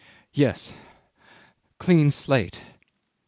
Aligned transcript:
yes... 0.43 0.73
clean 1.77 2.09
slate." 2.09 2.59